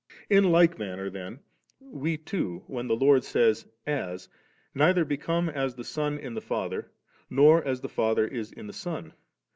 [0.31, 1.41] In like manner then
[1.79, 4.27] we too, when the Lord says' as,'
[4.73, 6.89] neither become as the Son in the Father,
[7.29, 9.13] nor as the Father is in tlie Son.